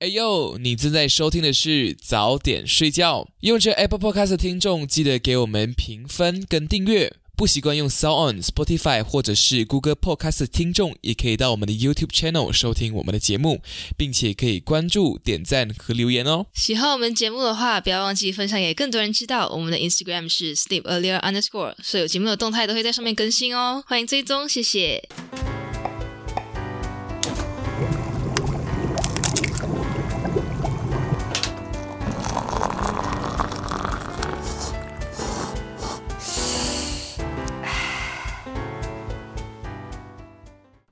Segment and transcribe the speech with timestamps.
[0.00, 3.26] 哎呦，你正在收听的是早点睡觉。
[3.40, 7.16] 用这 Apple Podcast 的听众，记得给我们评分跟订阅。
[7.36, 13.60] 不习惯用 Sound On、Spotify 或者是 Google Podcast 的听众，也可以到我们的 YouTube Channel 收听我们的节目，
[13.96, 16.46] 并且可以关注、点赞和留言哦。
[16.54, 19.48] 喜欢我们节目的话，不要忘记分享给更多人知道。
[19.48, 23.82] 我们的 Instagram 是 Sleep Earlier Underscore，所有节目的动态都会在上面更新哦。
[23.88, 25.08] 欢迎追踪，谢谢。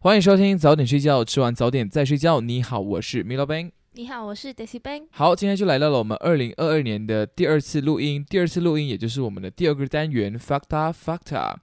[0.07, 2.41] 欢迎收听早点睡觉，吃完早点再睡觉。
[2.41, 3.73] 你好，我是 Milo Ben。
[3.95, 5.09] 你好，我是 Daisy Ben。
[5.11, 11.57] 好，今天就来到了我们二零二二年的第二次录音，第二次录音也就是我们的第二个单元 Facta Facta。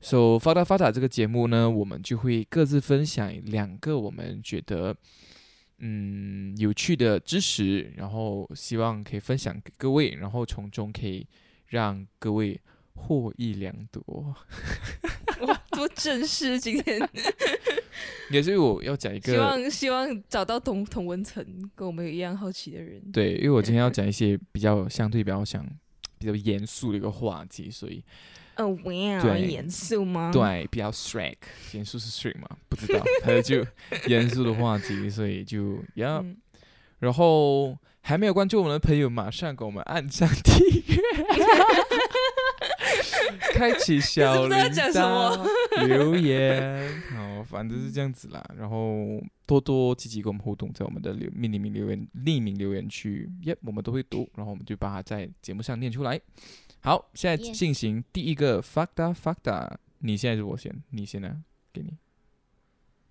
[0.00, 4.92] So Facta Facta 这个节目呢，我们就会各自分享两个我们觉得
[5.78, 11.24] 嗯有趣的知识，然后希望可以分享给各位，然后从中可以
[11.68, 12.60] 让各位
[12.96, 14.34] 获益良多。
[15.42, 17.08] 哇，多正式今天！
[18.32, 23.00] 也是我要讲一个，希望希望找到同同文层跟我们有一样好奇的人。
[23.12, 25.64] 对，因为我今天要讲一些比较相对比较想
[26.18, 28.02] 比较严肃的一个话题，所以
[28.56, 30.30] 哦，哇，严肃吗？
[30.32, 31.36] 对，比较 strict，
[31.72, 32.48] 严肃是 strict 吗？
[32.68, 33.64] 不知道， 反正就
[34.08, 36.24] 严肃的话题，所以就要。
[36.98, 40.96] 然后还没有关注我们的朋友，马上给我们按上订阅。
[43.54, 48.44] 开启小铃铛，留言，好，反正是这样子啦。
[48.56, 56.20] 然后多多积极跟我们互动，在我们的留匿名留言匿名留言区，耶，我们都会读，然后我们就把它在节目上念出来。
[56.80, 61.42] 好，现在进行第一个 facta facta，你现在是我先，你先呢？
[61.72, 61.96] 给你，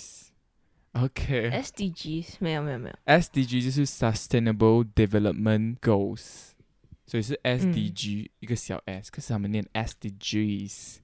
[0.91, 6.51] OK，SDGs 没有没有没有，SDG 就是 Sustainable Development Goals，
[7.07, 10.97] 所以是 SDG 一个小 s，可是他们念 SDGs。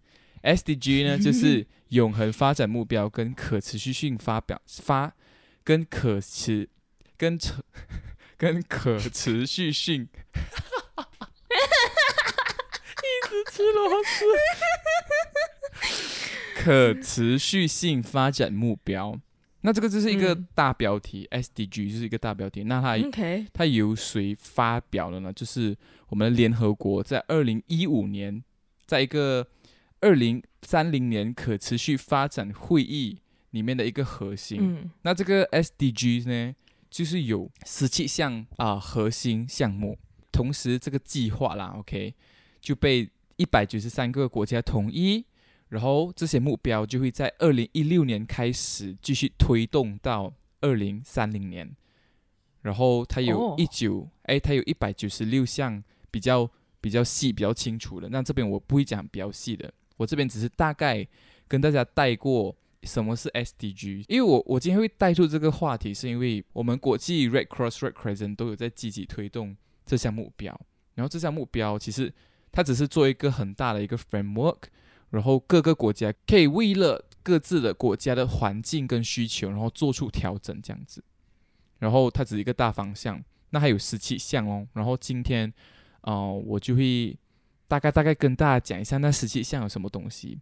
[0.44, 5.16] SDG 呢就是永恒发展目标跟可持续性发表发
[5.64, 6.70] 跟可持
[7.18, 7.64] 跟成。
[8.38, 10.08] 跟可持续性，
[13.02, 14.26] 一直吃螺丝。
[16.64, 19.20] 可持续性发展目标，
[19.62, 22.64] 那这个就是一个大标题，SDG 就是一个大标题。
[22.64, 22.98] 那它
[23.54, 25.32] 它由谁发表的呢？
[25.32, 28.44] 就是我们的联合国在二零一五年，
[28.88, 29.48] 在一个
[30.02, 33.20] 二零三零年可持续发展会议
[33.52, 34.90] 里面的一个核心。
[35.04, 36.56] 那这个 SDG 呢？
[36.96, 39.98] 就是有十七项啊核心项目，
[40.32, 42.16] 同时这个计划啦，OK，
[42.62, 45.26] 就被一百九十三个国家统一，
[45.68, 51.70] 然后这些目标就会在二零一六年开始继续推动到二零三零年，
[52.62, 58.08] 然后它有一九哎，它有一百九十六项比较比较细、比较清楚的。
[58.08, 61.06] 那这边我不会讲比较细的，我这边只是大概
[61.46, 62.56] 跟大家带过。
[62.86, 64.06] 什么是 SDG？
[64.08, 70.58] 因为我我今天会带出这个话题，是因为我们国际 Red Cross、Red Crescent 都有在积极推动这项目标。
[70.94, 72.14] 然后这项目标其实
[72.52, 74.60] 它只是做一个很大的一个 framework，
[75.10, 81.04] 然后各个国家可以为了各自的国家的环境跟需求，然后做出调整这样子。
[81.80, 84.66] 然后它只是一个大方向，那还有十七项哦。
[84.74, 85.52] 然后今天
[86.02, 87.18] 啊，我就会
[87.68, 90.40] 大概大概跟大家讲一下那十七项有什么东西。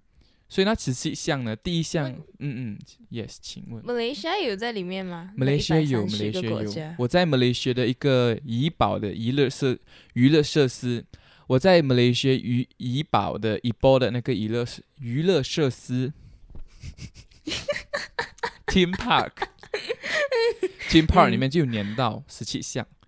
[0.50, 1.56] 所以那十七项呢？
[1.56, 2.80] 第一项，嗯嗯
[3.12, 5.32] ，yes，请问，马来西亚有在里面吗？
[5.36, 6.96] 马来西亚有，马来西亚有。
[7.00, 9.80] 我在马来西亚的一个怡保的娱乐设
[10.14, 11.04] 娱乐设施，
[11.48, 14.64] 我在马来西亚怡怡保的怡保的那个娱乐
[15.00, 16.14] 娱乐设施，
[18.68, 19.48] Team Park，Team
[21.08, 22.86] Park 里面就有年到十七项。
[22.86, 23.03] 嗯，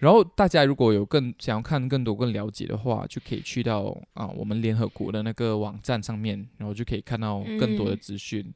[0.00, 8.52] 然后大家如果有更想要看更多、更了解的话，就可以去到啊我们联合国的那个网站上面，然后就可以看到更多的资讯。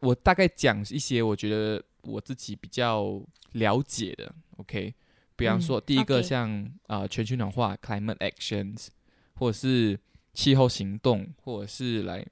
[0.00, 3.22] 我大概讲一些我觉得我自己比较
[3.52, 4.94] 了解的，OK？
[5.36, 8.88] 比方说第一个像啊全球暖化 （climate actions）
[9.34, 9.98] 或者是
[10.32, 12.24] 气候行动，或者是来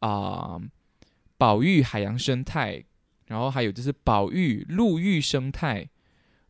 [0.00, 0.60] 啊
[1.36, 2.84] 保育海洋生态，
[3.26, 5.88] 然后还有就是保育陆域生态。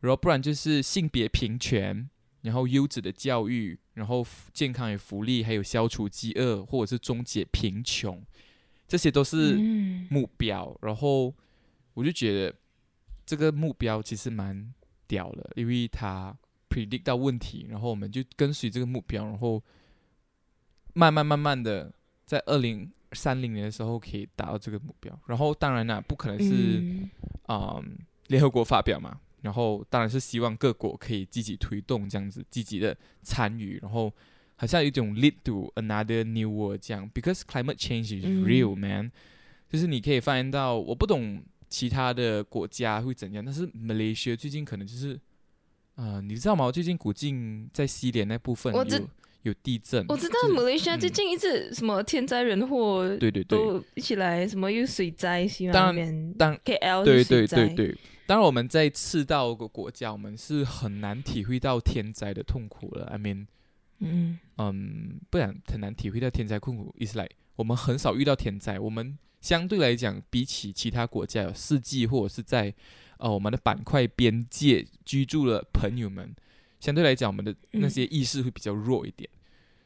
[0.04, 2.08] 然后不然就是性别平权，
[2.42, 8.22] 然后优质的教育，然后健康与福利，还有消除饥饿或者是终结贫穷，
[8.86, 9.54] 这些都是
[10.10, 10.76] 目标。
[10.82, 11.34] 然后
[11.94, 12.54] 我就觉得
[13.24, 14.74] 这个目标其实蛮
[15.06, 16.36] 屌的，因为他
[16.68, 19.62] predict 到问题，然后我们就跟随这个目标，然后
[20.92, 21.90] 慢慢慢慢的
[22.26, 25.18] 在二零三零年的时候可以达到这个目标。
[25.26, 27.08] 然后当然啦，不可能是
[27.46, 27.82] 啊
[28.26, 34.12] 联合国发表嘛，然后当然是希望各国可以积极推动这样子，积极的参与，然后
[34.56, 39.12] 好像有一种 lead to another new world 这样，because climate change is real man，
[39.70, 41.42] 就是你可以发现到，我不懂。
[41.66, 43.44] 其他的国家会怎样？
[43.44, 45.18] 但是 Malaysia 最近可能就是，
[45.96, 46.70] 啊，你知道吗？
[46.70, 49.08] 最近古晋在西联那部分有
[49.42, 50.04] 有地震。
[50.06, 63.06] 我知道马来西亚最近一直什么天灾人祸，对对对，都一起来，什么又水灾，西当然，当 KL 对对对对，当然我们在赤道个国家，我们是很难体会到天灾的痛苦了。
[63.06, 63.46] I mean，
[63.98, 66.94] 嗯嗯，不然很难体会到天灾痛苦。
[66.98, 69.18] 意思来，我们很少遇到天灾，我们。
[69.40, 72.74] 相对来讲，比起其他国家有四季或者是在
[73.18, 76.34] 呃我们的板块边界居住的朋友们，
[76.80, 79.28] 相对来讲我们的那些意识会比较弱一点。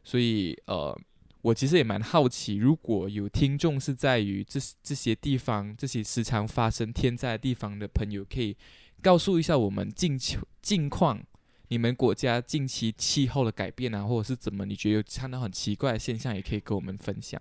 [0.05, 0.97] 所以呃，
[1.43, 8.57] 我其实也蛮好奇，如果有听众是在于这这些地方、这些时常发生天灾的地方的朋友，可以
[9.01, 11.23] 告诉一下我们近期近况，
[11.69, 14.67] 你们国家近期气候的改变啊，或者是怎么？
[14.67, 17.41] 你觉得有看到很奇怪的现象，也可以跟我们分享。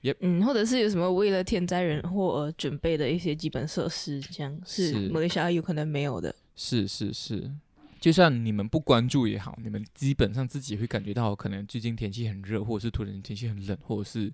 [0.00, 6.32] 也嗯，或者是有什么为了天灾人祸而准备的一些基本设施，这样是马来西亚有可能没有的。
[6.54, 7.50] 是是是，
[8.00, 14.32] 就算你们不关注也好，你们基本上自己会感觉到，可能最近天气很热，或者是突然天气很冷，或者是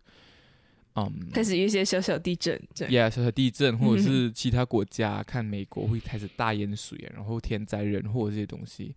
[0.94, 8.94] 嗯，开始一些小小地震，这样，小小地震，或者 是其他国家看美国会开始大淹水，然后天灾人祸这些东西。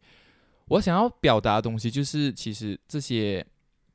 [0.68, 3.46] 我想要表达的东西就是，其实这些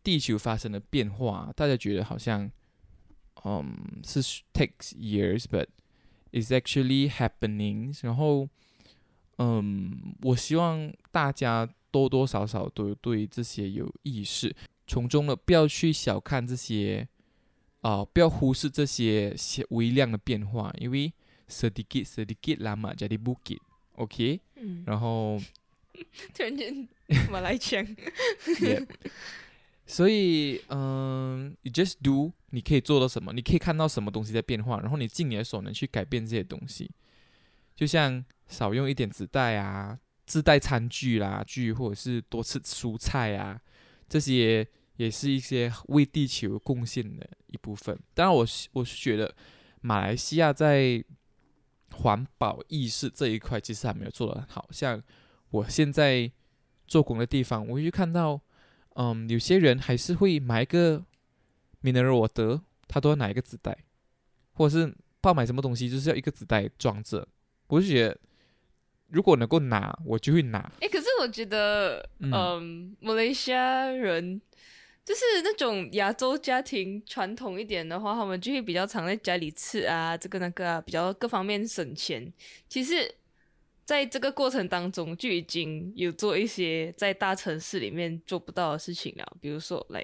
[0.02, 2.50] 地球发生的变化，大家觉得好像。
[3.44, 3.74] 嗯，
[4.04, 4.22] 是
[4.52, 5.66] takes years，but
[6.32, 7.98] is actually happening。
[8.02, 8.48] 然后，
[9.42, 14.54] 嗯，我希望大家多多少少都对这些有意识，
[14.86, 17.08] 从中呢不要去小看这些，
[17.80, 19.34] 啊，不要忽视这些
[19.70, 21.12] 微量的变化，因为
[21.48, 24.40] sedikit sedikit lama jadi bukit，OK？
[24.56, 25.40] 嗯，然后
[26.32, 26.88] 突然间
[27.30, 27.84] 马来腔。
[29.84, 33.32] 所以，嗯，你 just do，你可以做到什么？
[33.32, 36.88] 你可以看到什么东西在变化，然后你尽你的所能去改变这些东西。
[37.74, 43.60] 就像少用一点纸袋啊，自带餐具啦，具或者是多吃蔬菜啊，
[44.08, 44.66] 这些
[44.96, 47.98] 也是一些为地球贡献的一部分。
[48.14, 49.34] 当然，我我是觉得
[49.80, 51.04] 马来西亚在
[51.92, 54.68] 环保意识这一块其实还没有做得很好。
[54.70, 55.02] 像
[55.50, 56.30] 我现在
[56.86, 58.40] 做工的地方，我会去看到。
[58.94, 61.02] 嗯，有些人还是会买一个
[61.82, 63.86] mineral water，他都要拿一个纸袋，
[64.52, 67.26] 或者是爆买什么东西就是要一个纸袋装着。
[67.72, 68.18] 我就觉得，
[69.08, 70.70] 如果能够拿，我就会拿。
[70.80, 74.38] 哎，可是我觉得，嗯，马来西亚人
[75.02, 82.30] 就是那种亚洲家庭传统一点的话，他们就会比较常在家里吃啊，这个那个啊，比较各方面省钱。
[82.68, 83.14] 其实。
[83.84, 89.36] 在这个过程当中，就已经有做一些在大城市里面做不到的事情了。
[89.40, 90.02] 比如说，来，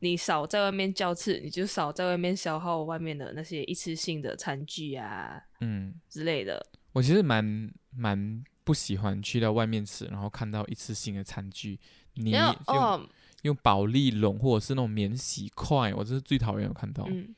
[0.00, 6.64] 你少在外面叫吃，你就少在外面消耗外面的那些一次性的餐具啊，嗯之类的。
[6.92, 11.78] 我其实蛮蛮不喜欢去到外面吃，然后看到一次性的餐具，
[12.14, 13.08] 你用
[13.42, 17.08] 用保利龙或者是那种免洗筷，我这是最讨厌看到。
[17.08, 17.34] 嗯，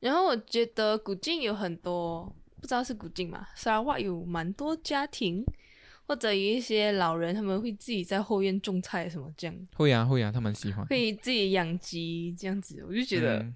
[0.00, 2.34] 然后我觉得古晋有很多。
[2.58, 3.46] 不知道是古晋嘛？
[3.54, 5.44] 沙瓦有蛮多家庭，
[6.06, 9.54] 或者有一些老人，他们会自己在后院种菜什么这样。
[9.74, 10.84] 会啊会啊，他们喜欢。
[10.86, 13.46] 会自己养鸡这样子，我就觉得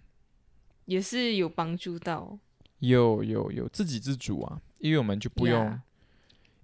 [0.85, 2.39] 也是有帮助到。
[2.81, 5.81] 有有有，自给自足啊，因为我们就不用。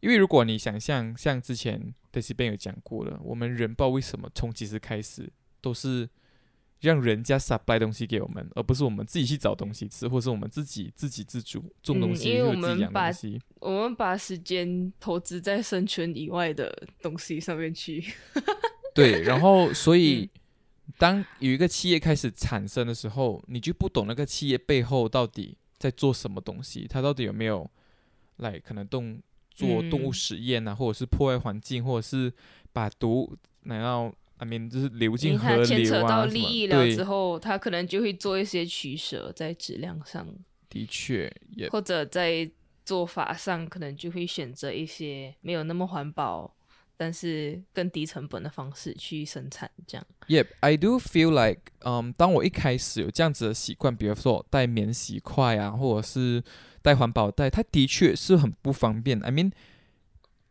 [0.01, 6.09] 因为如果你想象像之前 Daisy Ben 有讲过的，我们人不知道为什么从其实开始都是。
[6.81, 13.11] 让人家 supply 东西给我们，而不是我们自己去找东西吃，或是我们自己自给自足种东西，因为我们把
[13.61, 18.05] 我们把时间投资在生存以外的东西上面去。
[18.95, 20.29] 对，然后所以
[20.99, 27.71] 当有一个企业开始产生的时候，你就不懂那个企业背后到底在做什么东西，他到底有没有
[28.37, 32.33] 来可能动做动物实验啊，或者是破坏环境，或者是
[32.73, 34.15] 把毒然后。
[34.39, 40.29] I mean，就是流进河流啊利益了之后，他可能就会做一些取舍，在质量上。
[40.69, 42.51] 的确也，或者在
[42.85, 46.55] 做法上，可能就会选择一些没有那么环保，
[46.97, 49.71] 但是更低成本的方式去生产。
[49.87, 50.07] 这样。
[50.29, 56.43] Yep，I do feel like，嗯，当我一开始有这样子的习惯，比如说带免洗筷啊，或者是
[56.83, 59.21] 带环保袋，它的确是很不方便。
[59.21, 59.53] I mean。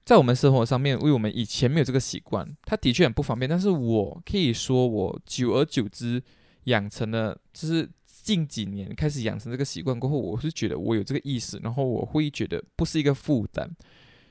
[0.05, 3.49] 在我们生活上面，为我们以前没有这个习惯，它的确很不方便。
[3.49, 6.21] 但是我可以说，我久而久之
[6.65, 13.67] 养成了，就是近几年开始养成这个习惯过后，我是觉得我有这个意识，然后我会觉得不是一个负担。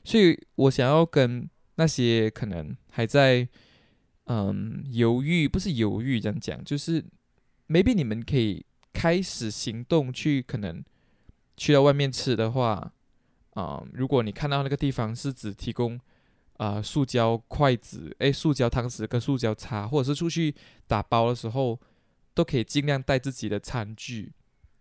[0.04, 3.48] 所以我想要跟那些可能还在
[4.24, 7.04] 嗯犹豫，不是犹豫这样讲，就是
[7.68, 10.84] maybe 你们可以开始行动去可能
[11.56, 12.92] 去到外面吃的话。
[13.54, 15.96] 啊，如果你看到那个地方是只提供
[16.56, 20.52] 啊塑胶筷子、诶，塑胶汤匙跟塑胶叉，或者是出去
[20.88, 21.80] 打包的时候，
[22.34, 24.32] 都可以尽量带自己的餐具，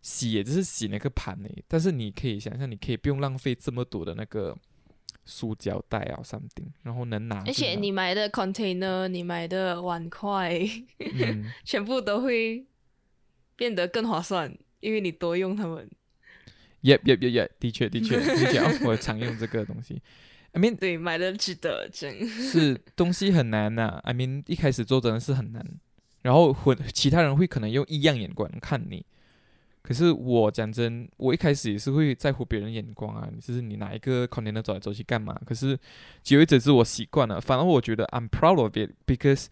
[0.01, 1.63] 洗也就是洗那个盘诶。
[1.67, 4.57] 但是你可以想象，你可以不用浪费这么多的那个
[5.25, 7.43] 塑胶袋啊，something，然后能拿。
[7.45, 10.59] 而且你买的 container，你买的碗筷，
[11.63, 12.65] 全部都会
[13.55, 15.89] 变得更划算，因为你多用它们。
[16.81, 20.01] 耶耶耶耶，的确的确 的确，我常用这个东西。
[20.51, 24.01] I mean，对，买的值得，真是东西很难呐。
[24.03, 25.65] I mean，一开始做真的是很难，
[26.21, 29.05] 然后会其他人会可能用异样眼光看你。
[29.83, 35.37] 可是我讲真，我一开始也是会在乎别人眼光啊，就是你拿一个 container 走来走去干嘛？
[35.45, 35.77] 可是
[36.23, 37.41] 久而久之，我习惯了。
[37.41, 39.47] 反而我觉得 I'm proud of it because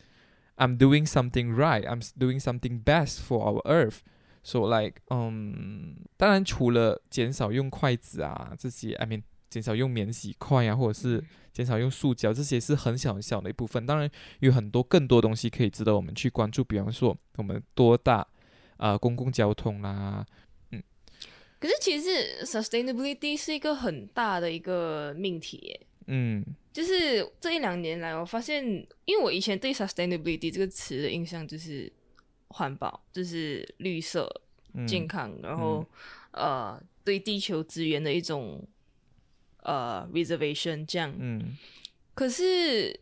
[0.55, 1.83] I'm doing something right.
[1.85, 3.97] I'm doing something best for our Earth.
[4.43, 11.21] So like，嗯，当然除了减少用筷子啊这些，I mean，减少用免洗筷啊，或者是
[11.51, 13.85] 减少用塑胶，这些是很小很小的一部分。
[13.85, 14.09] 当然
[14.39, 18.25] 有很多更多东西可以值得我们去关注，比方说我们多大
[18.81, 20.25] 啊公共交通啦，
[20.71, 20.83] 嗯。
[21.57, 28.61] 可是其实 sustainability 是一个很大的一个命题，嗯，就是这一两年来，我发现，
[29.05, 31.89] 因为我以前对 sustainability 这个词的印象就是。
[32.53, 34.29] 环保就是绿色、
[34.85, 35.88] 健康，然后
[36.31, 38.61] 呃，对地球资源的一种
[39.63, 41.15] 呃 reservation 这样。
[41.17, 41.55] 嗯。
[42.13, 43.00] 可是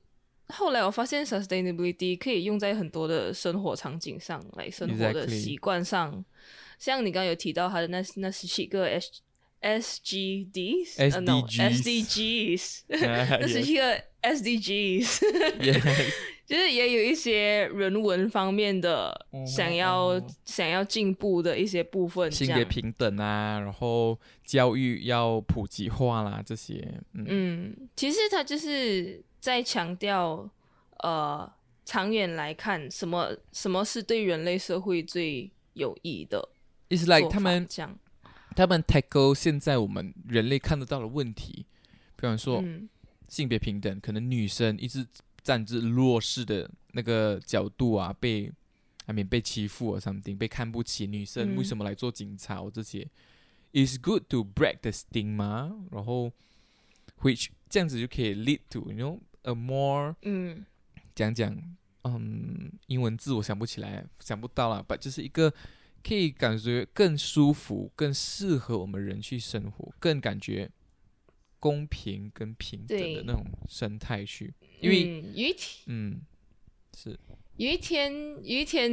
[0.50, 6.24] 后来我发现 sustainability 可以用在很多的生活场景上，来生活的习惯上。
[6.77, 9.22] 像你刚刚有提到他的那那十七个 S
[9.60, 12.82] S G D S D G S D Gs，
[13.41, 15.22] 那十七个 S D Gs。
[16.50, 19.15] 就是也有一些人文方面的
[19.46, 26.91] 想要想要进步的一些部分，性别平等啊，然后教育要普及化啦，这些。
[27.13, 30.50] 嗯，其实他就是在强调，
[31.03, 31.48] 呃，
[31.86, 36.50] 长远来看，什么什么是对人类社会最有益的。
[36.89, 37.96] It's like 他们讲，
[38.56, 41.68] 他们 tackle 现在我们人类看得到的问题，
[42.15, 42.63] 比方说
[43.27, 45.06] 性别平等，可能女生一直。
[45.43, 48.51] 站至弱势的那个角度啊，被
[49.05, 52.69] 还没被欺负啊，something 被看不起，女生为什么来做警察？
[52.69, 53.08] 这些
[53.74, 56.31] ，is good to break the stigma，然后
[57.22, 60.65] ，which 这样子就可以 lead to you know a more，嗯，
[61.15, 61.55] 讲讲，
[62.03, 65.53] 嗯，英文字我想不起来，想不到了，but 就是一个
[66.03, 70.69] 可以感觉更舒服、更适合我们人去生活，更感觉
[71.60, 74.54] 公平跟平等的那种生态去。
[74.80, 76.22] 因为有一天，嗯，
[76.98, 77.20] 是。
[77.58, 78.89] 有一天，有一天，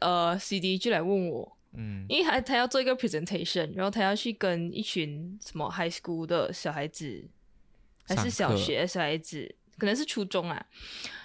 [0.00, 7.28] 呃，C D 就来问我，嗯，因为他他要做一个 presentation，然后他要去跟一群什么 high school 的小孩子，
[8.02, 10.66] 还是小学小孩子，可能是初中啊，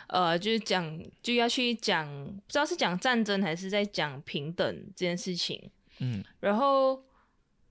[0.06, 7.04] 呃，就是讲就要去讲，不知道是讲战争还是在讲平等这件事情，嗯，然后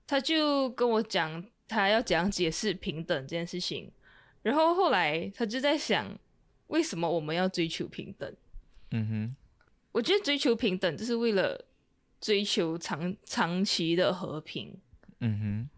[0.05, 3.91] 他就跟我讲他要怎样解释平等这件事情，
[4.41, 6.17] 然后后来他就在想。
[6.67, 8.35] 为什么我们要追求平等？
[8.89, 9.35] 嗯哼，
[9.91, 11.65] 我觉得追求平等就是为了
[12.19, 14.75] 追求长长期的和平。
[15.19, 15.69] 嗯哼，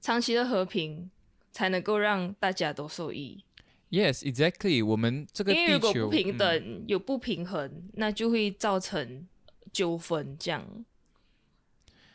[0.00, 1.08] 长期的和平
[1.52, 3.44] 才能够让大家都受益。
[3.90, 4.84] Yes, exactly。
[4.84, 9.28] 我们这个因为如果不平等，有不平衡，那就会造成
[9.72, 10.84] 纠纷，这样，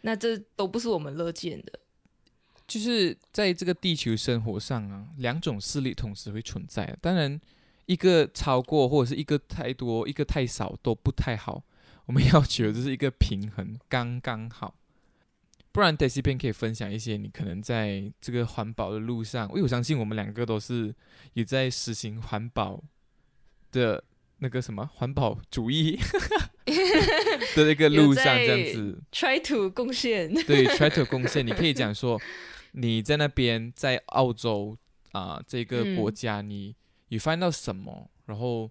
[0.02, 1.80] 那这都不是我们乐见的。
[2.68, 6.98] 就是在这个地球生活上啊，两种势力同时会存在。
[7.02, 7.40] 当然。
[7.88, 11.64] 一个超过或者是一个太多，一个太少都不太好。
[12.08, 14.74] 我们要求就是一个平衡，刚刚好。
[15.72, 20.96] 不然片可以分享一些你可能在这个环保的路上，因为我相信我们两个都是
[21.34, 22.84] 也在实行环保
[23.72, 24.04] 的
[24.40, 26.00] 那个什么环保主义
[27.56, 30.34] 的那个路上，这样子 try to 贡献。
[30.34, 31.46] 对，try to 贡献。
[31.46, 32.20] 你可以讲说
[32.76, 34.78] 你在那边在澳洲
[35.12, 36.76] 啊这个国家你。
[37.10, 38.10] 你翻到什么？
[38.26, 38.70] 然后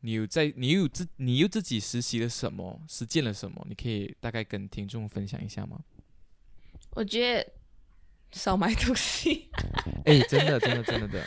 [0.00, 2.80] 你有在，你有自，你又自己实习了什么？
[2.88, 3.64] 实践了什么？
[3.68, 5.78] 你可以大概跟听众分享一下吗？
[6.92, 7.52] 我觉得
[8.32, 9.50] 少买东西。
[10.06, 11.24] 哎，真的，真的，真的的。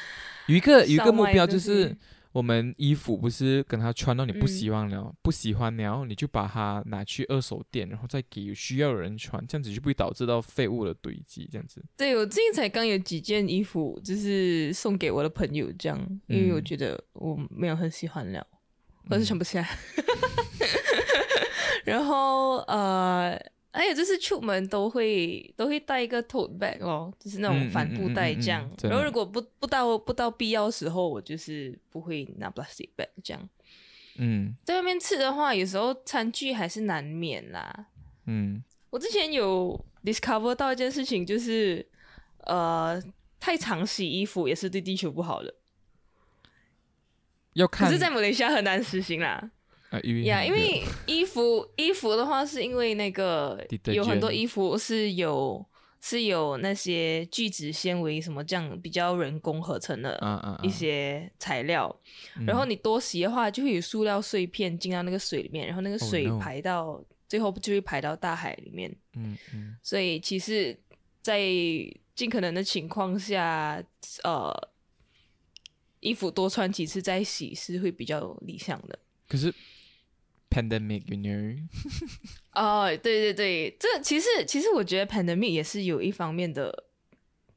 [0.48, 1.96] 有一个有一个目标就是。
[2.34, 11.48] 我们衣服不是跟他穿到你不喜欢了，不喜欢然后你就把它拿去二手店，然后再给需要的人穿，这样子就不会导致到废物的堆积。
[11.52, 11.82] 这样子。
[11.96, 15.98] 对我最近才刚有几件衣服，就是送给我的朋友，这样，
[16.28, 18.46] 因为我觉得我没有很喜欢了，
[19.10, 19.64] 我是穿不下。
[21.86, 23.40] 然后呃。
[23.74, 28.70] 还有就是出门都会都会带一个 tote bag 哦，就是那种帆布袋这样。
[28.84, 33.50] 然后如果不不到不到必要时候，我就是不会拿 plastic bag 这样。
[34.18, 37.88] 嗯，在外面吃的话，有时候餐具还是难免啦。
[38.28, 41.84] 嗯，我之前有 discover 到一件事情，就是
[42.42, 43.02] 呃，
[43.40, 45.52] 太常洗衣服也是对地球不好的。
[47.54, 49.52] 要看，可是在马来西亚很难实行啦。
[50.24, 55.64] 呀，因为衣服衣服的话，是因为那个有很多衣服是有
[56.02, 61.96] 是有那些聚酯纤维什么这样比较人工合成的一些材料，
[62.46, 68.94] 然后你多洗的话，就会有塑料碎片进到那个水里面，然后那个水排到最后就会排到大海里面。
[69.16, 70.78] 嗯嗯，所以其实，
[71.22, 71.40] 在
[72.16, 73.82] 尽可能的情况下，
[74.24, 74.70] 呃，
[76.00, 79.00] 衣服多穿几次再洗是会比较理想的。
[79.30, 79.54] 可是。
[80.54, 81.58] Pandemic，you know？
[82.54, 86.86] 哦，对对对，这其实其实我觉得 pandemic 也是有一方面的，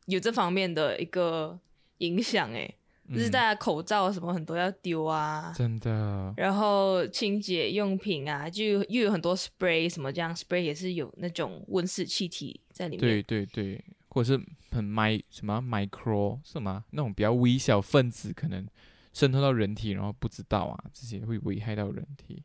[0.07, 1.59] 有这方面的一个
[1.99, 2.75] 影响哎，
[3.13, 6.33] 就是大家口罩什么很多要丢啊，真的。
[6.39, 13.01] 然后清洁用品啊，就又有很多 spray 什么这样，spray 也是有那种温室气体在里面。
[13.01, 18.67] 对对对，或者是很 mi 什么 micro 什么那种比较微小分子可能
[19.13, 22.43] 渗透到人体，然后不知道啊，这些会危害到人体。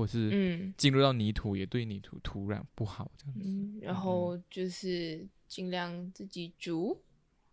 [0.00, 6.98] 或是进入到泥土也对泥土土壤不好这样子，然后就是尽量自己煮。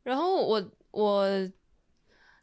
[0.01, 1.51] 然后我我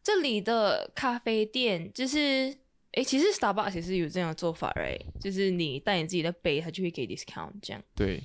[0.02, 2.54] 这里的咖啡店就是，
[2.92, 5.00] 哎，其实 Starbucks 也是有这样的做法，right？
[5.19, 7.82] 就是你带你自己的杯，他就会给 discount 这样。
[7.95, 8.23] 对，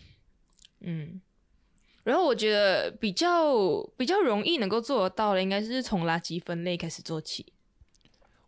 [0.82, 1.22] 嗯。
[2.04, 7.46] 然后我觉得比较比较容易能够做得到的，应该是从垃圾分类开始做起。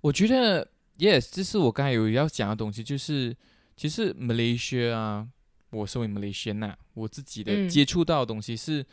[0.01, 0.67] 我觉得。
[1.01, 3.35] Yes，这是我刚才有要讲的东西，就是
[3.75, 5.27] 其实 Malaysia 啊，
[5.71, 8.85] 我身为 Malaysian 啊，我自己的接触到的东西是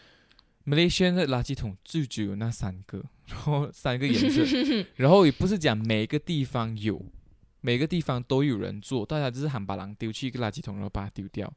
[0.64, 4.42] Malaysia 的垃圾桶就只有那三个，然后三个颜色，
[4.96, 7.04] 然后也不是讲每个地方有，
[7.60, 11.52] 每个地方都有人做，大家只是喊把狼丢去一个垃圾桶，然后把它丢掉。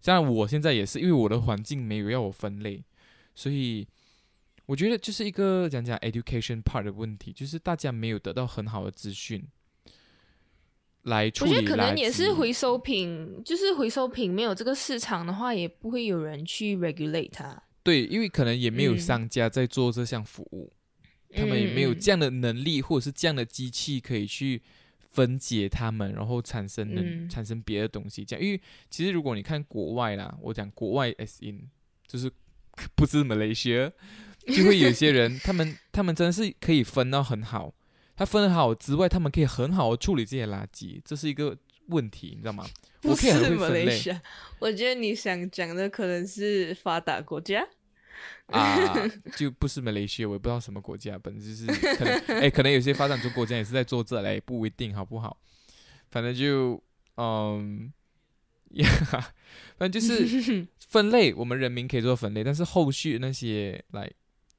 [0.00, 2.82] 像我现在也是，因为我的环境没有要我分类，
[3.32, 3.86] 所以
[4.66, 9.46] 我觉得就是一个讲讲 education part 的问题，就是大家没有得到很好的资讯。
[11.04, 17.62] 来处理我觉得可能也是回收品，就是回收品没有这个市场的话，也不会有人去 regulate 它。
[17.82, 20.72] 对，因为可能也没有商家在做这项服务，
[21.34, 24.62] 他们也没有这样的能力，或者是这样的机器可以去
[25.10, 28.24] 分解它们，然后产生能产生别的东西。
[28.24, 31.68] 这样，因为其实如果你看国外啦，我讲国外 as in
[32.06, 32.32] 就是
[32.96, 33.92] 不是 Malaysia，
[34.46, 37.74] 就会有些人，他们他们真的是可以分到很好。
[38.16, 41.56] 它分好之外，他们可以很好的处理这些垃圾，这是一个
[41.88, 42.64] 问题，你知道吗？
[43.00, 44.22] 不是马来西亚，
[44.60, 47.66] 我觉得你想讲的可能是发达国家
[48.46, 48.94] 啊，
[49.36, 55.36] 就不是马来西亚，我也不知道什么国家，本就是可能， 哎，可能有些发展中国家也是在做这嘞，不一定好不好？
[56.10, 56.82] 反正就
[57.16, 57.92] 嗯，
[58.70, 58.88] 呀，
[59.76, 64.10] 反正就是分类，我们人民可以做分类，但是后续那些来。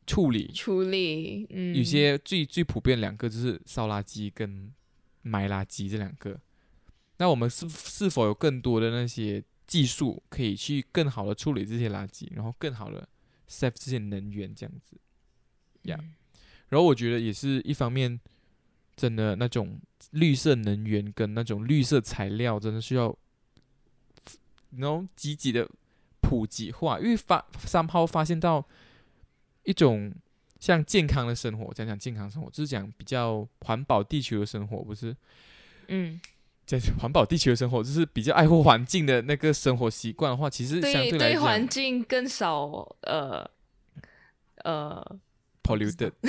[0.08, 4.72] 处理处理，嗯，有些最最普遍两个就是烧垃圾跟
[5.24, 6.40] 埋垃圾这两个。
[7.18, 13.08] 那我们是是否有更多的那些技术可以去更好的处理这些垃圾，然后更好的
[13.50, 14.96] save 这些能源这样子？
[15.84, 15.98] 呀，
[16.70, 18.20] 然后我觉得也是一方面，
[18.96, 19.80] 真的那种
[20.12, 23.18] 绿色能源跟那种绿色材料真的需要，
[24.78, 25.68] 然后积极的
[26.22, 28.64] 普及化，因为发三炮发现到。
[29.66, 30.14] 一种
[30.60, 35.16] 像健康的生活，讲讲健康生活，就是讲比较环保地球的生活，不是？
[35.88, 36.20] 嗯，
[36.66, 42.66] 讲环保地球的生活，就是比较爱护环境的那个生活习惯的话，其实相对来讲，对环境更少
[43.02, 43.48] 呃
[44.64, 45.20] 呃
[45.62, 46.14] polluted，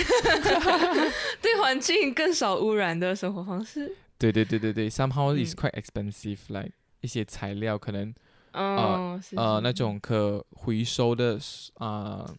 [1.40, 3.94] 对环境更少污染的生活方式。
[4.18, 8.14] 对对对对对，somehow is quite expensive，like 一些材料可能
[8.52, 11.38] 呃呃那种可回收的
[11.74, 12.34] 啊。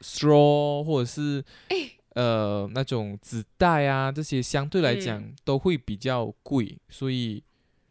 [0.00, 1.44] Straw 或者是
[2.14, 7.42] 呃那种纸袋啊，这些相对来讲都会比较贵，所以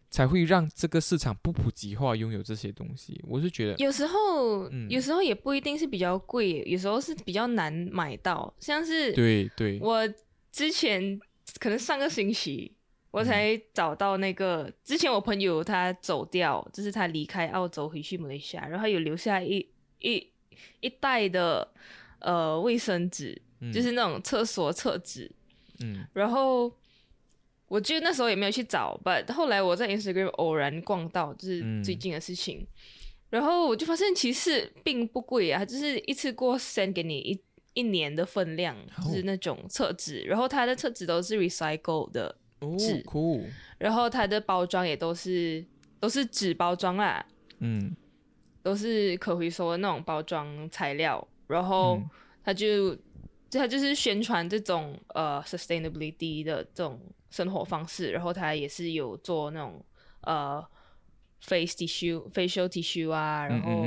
[0.10, 3.24] 才会让这个市场不普及化，拥有这些东西。
[3.28, 8.52] 我是觉得有时候，有时候也不一定是比较贵，有时候是比较难买到。
[8.60, 10.08] 像是对对，我
[10.52, 11.20] 之前
[11.60, 12.76] 可能上个星期
[13.12, 19.66] 我才找到那个，之前我朋友他走掉，就是他离开澳洲回去马来西亚，然后有留下一
[20.00, 20.28] 一
[20.82, 21.72] 一袋的
[22.20, 23.42] 呃卫生纸，
[23.74, 25.32] 就是那种厕所厕纸，
[25.80, 26.72] 嗯，然后
[27.68, 32.66] 我记得那时候也没有去找，but 后来我在 Instagram 偶然逛到，就是最近的事情，
[33.30, 37.42] 然后我就发现其实并不贵啊，就是一次过 send 给你一。
[37.76, 42.36] 一年的分量是那种厕纸，然后它的厕纸都是 recycle 的
[42.78, 43.02] 纸，
[43.78, 45.64] 然后它的包装也都是
[46.00, 47.24] 都是纸包装啦，
[47.60, 47.96] 嗯，
[48.64, 52.02] 都是可回收的那种包装材料，然后
[52.44, 52.98] 他就
[53.52, 59.86] 他就是宣传这种呃 sustainability 的这种生活方式，然后他也是有做那种
[60.22, 60.66] 呃。
[61.42, 63.86] face tissue、facial tissue 啊，然后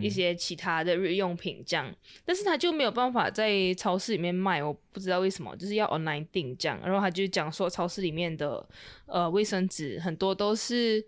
[0.00, 6.80] 一些其他的日用品这样，但是他就没有办法在超市里面卖，我不知道为什么，就是要 online 订这样。
[6.82, 8.66] 然后他就讲说，超市里面的
[9.04, 11.06] 呃卫生纸很多都是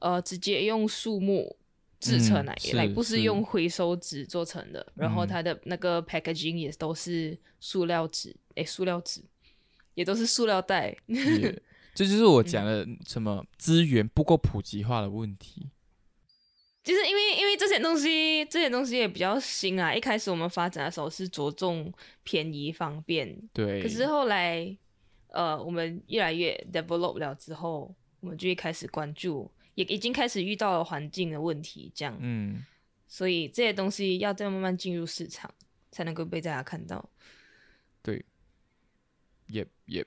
[0.00, 1.56] 呃直接用树木
[2.00, 4.86] 制成来，来不是用回收纸做成的。
[4.94, 9.22] 然后它的那个 packaging 也都是塑料纸，哎，塑料纸
[9.94, 10.96] 也都是塑料袋。
[11.94, 15.68] 这就是我讲的什么资源不够普及化的问题，
[16.84, 19.92] 就是因为因为这些东西这些东西也比较新啊。
[19.92, 23.82] 一开始我们发展的时候是着重便宜方便，对。
[23.82, 24.76] 可是后来，
[25.30, 32.16] 呃，我们越来越 develop 了之后，我们就会开始关注，也已经开始遇到了环境的问题，这样。
[32.20, 32.64] 嗯。
[33.06, 35.52] 所以这些东西要再慢慢进入市场，
[35.90, 37.08] 才能够被大家看到。
[38.02, 38.24] 对。
[39.46, 40.04] 也也，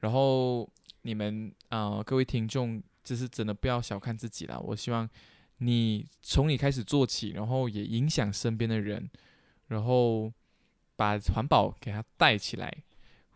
[0.00, 0.70] 然后。
[1.04, 4.56] 你们啊，各位听众，就是真的不要小看自己啦。
[4.60, 5.10] 我希望
[5.58, 9.10] 你从你开始做起，然后也影响身边的人，
[9.66, 10.32] 然后
[10.94, 12.72] 把环保给它带起来，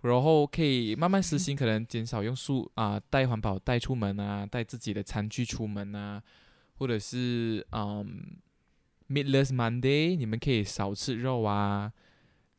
[0.07, 6.23] 然后可以慢慢实行，可能减少用塑啊带环保带出门啊，带自己的餐具出门啊，
[6.75, 8.39] 或者是嗯
[9.09, 11.93] ，Meatless Monday，你们可以少吃肉啊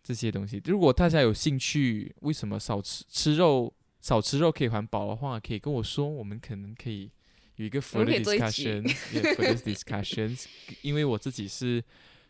[0.04, 0.62] 这些东西。
[0.66, 3.74] 如果大家有兴趣，为什么少吃吃肉？
[4.00, 7.12] 少吃肉可以环保的话，可以跟我说，我们可能可以
[7.56, 10.46] 有一个 further discussion，further discussions。
[10.82, 11.84] 因为我自己是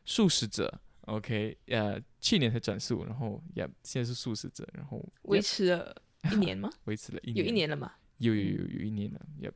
[0.06, 5.96] 素食者，OK，呃，去年才转速，然后也现在是素食者，然后维持了
[6.32, 6.70] 一年吗？
[6.86, 7.94] 维持了一年有一年了吗？
[8.20, 9.52] 有有有有一年了，也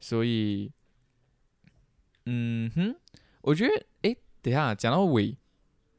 [0.00, 0.70] 所以，
[2.26, 2.94] 嗯哼，
[3.42, 5.36] 我觉得，哎，等下讲到尾，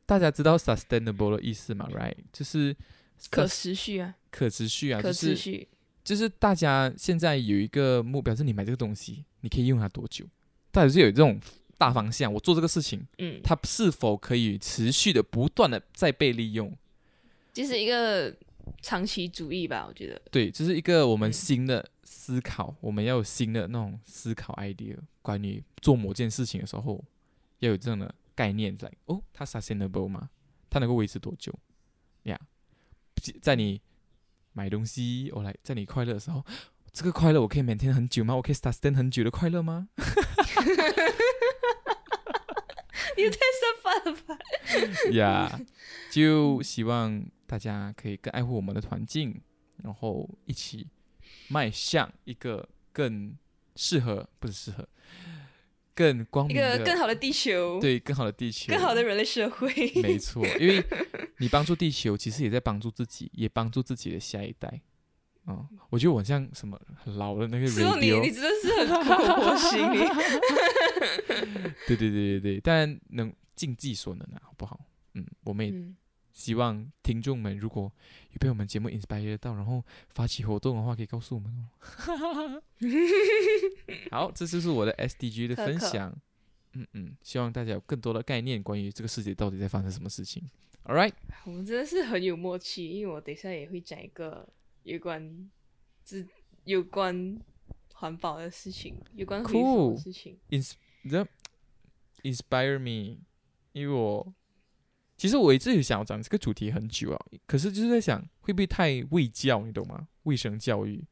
[0.05, 2.75] 大家知道 sustainable 的意思吗？Right，就是
[3.29, 4.15] 可持续啊。
[4.31, 5.67] 可持续啊，可持续
[6.03, 10.25] 就是大家现在有一个目标，是你买这个东西，你可以用它多久？
[10.71, 11.37] 到底是有这种
[11.81, 16.71] 大方向，我做这个事情，嗯，它是否可以持续的、不断的再被利用？
[17.51, 18.31] 就是一个
[18.83, 20.21] 长期主义吧，我觉得。
[20.29, 27.03] 对，这是一个我们新的思考，我们要有新的那种思考 idea，关于做某件事情的时候，
[27.57, 28.91] 要有这样的概念在。
[29.05, 30.29] 哦，它 sustainable 吗？
[30.69, 31.51] 它能够维持多久？
[32.25, 32.39] 呀，
[33.41, 33.81] 在你。
[34.53, 36.45] 买东西，我来在你快乐的时候，
[36.91, 38.35] 这个快乐我可以每天很久吗？
[38.35, 39.87] 我可以 sustain 很久的快乐吗？
[43.17, 44.37] 你太生发了吧！
[45.13, 45.61] 呀，
[46.11, 49.41] 就希望大家可以更爱护我们的环境，
[49.83, 50.87] 然后一起
[51.47, 53.35] 迈向一个更
[53.75, 54.87] 适合，不是适合，
[55.93, 57.79] 更光明、一个更好的地球。
[57.79, 59.67] 对，更好的地球，更好的人类社会。
[60.01, 60.83] 没错，因为。
[61.37, 64.81] 你帮助地球，其实也在帮助自己，也帮助自己的下一代。
[65.47, 69.81] 嗯，我觉得我像什么很老的那个 radio，你你真的是很苦心。
[71.87, 74.79] 对对对对对，但能尽自己所能啊，好不好？
[75.13, 75.73] 嗯，我们也
[76.31, 77.91] 希望听众们如果
[78.31, 82.61] 有被我们节目 inspire 到，然后发起活动的话，可以告诉我们哦。
[84.11, 86.15] 好，这就是我的 SDG 的分享。
[86.73, 90.49] 嗯嗯，希望大家有更多的概念，关于这个世界到底在发生什么事情。
[90.85, 94.47] All right，我们真的是很有默契，因为我等一下也会讲一个
[94.83, 95.49] 有关，
[96.03, 96.25] 这
[96.65, 97.39] 有关
[97.93, 100.37] 环保的事情，有关回收的事情。
[100.49, 101.27] Ins the
[102.23, 103.19] inspire me，
[103.71, 104.33] 因为我
[105.17, 110.07] 其实我一直有想要讲这个主题很久啊，可是就是在想会不会太卫教，你懂吗？
[110.23, 111.05] 卫生教育，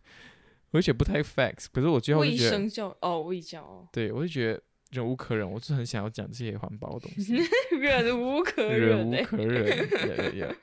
[0.72, 4.62] 而且不太 facts，可是我最后卫生教哦，卫教哦，对我就觉得。
[4.90, 7.36] 忍无可忍，我是很想要讲这些环保的东西。
[7.78, 10.56] 忍无可忍，忍无可忍。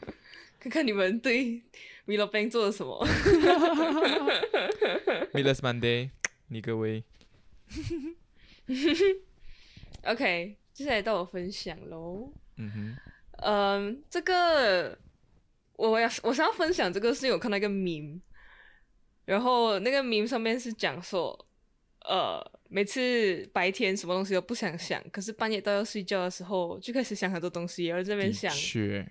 [0.65, 1.62] 看看你们对
[2.06, 2.97] m i l o Bank 做了什么。
[3.06, 3.08] m
[5.34, 6.10] i l l e s Monday，
[6.47, 7.04] 你各位。
[10.06, 12.34] OK，接下来到我分享喽。
[12.58, 12.97] 嗯哼，
[13.43, 14.97] 嗯，这个
[15.73, 18.19] 我要我想要分享这个，是因为我看到一个 meme，
[19.25, 21.47] 然后那个 meme 上面是讲说，
[22.06, 28.51] 呃，每次白天什么东西都不想想，可是半夜到要睡觉的时候就开始想很多东西，然后这边想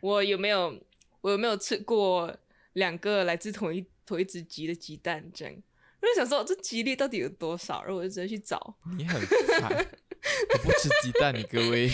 [0.02, 0.76] 我有没有
[1.24, 2.30] 我有没有吃过
[2.74, 5.54] 两个来自同一同一只鸡的鸡蛋这样。
[6.02, 7.82] 我就想说，这几率到底有多少？
[7.82, 8.76] 然后我就直接去找。
[8.98, 9.18] 你很
[9.58, 11.90] 烦，我不吃鸡蛋，你各位。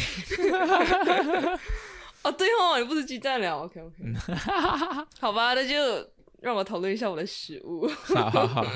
[2.24, 3.56] 哦，对哦，你不吃鸡蛋了。
[3.58, 3.94] OK OK。
[5.20, 7.86] 好吧，那就让我讨论一下我的食物。
[7.86, 8.66] 好好好，